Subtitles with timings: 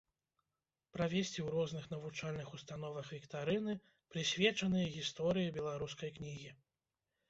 [0.95, 3.79] Правесці ў розных навучальных установах віктарыны,
[4.17, 6.55] прысвечаныя гісторыі беларускай кнігі.